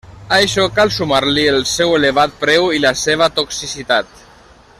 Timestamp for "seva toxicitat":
3.05-4.23